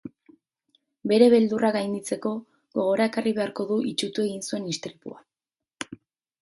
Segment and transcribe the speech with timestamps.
[1.11, 2.31] Bere beldurrak gainditzeko,
[2.79, 5.25] gogora ekarri beharko du itsutu egin zuen istripua.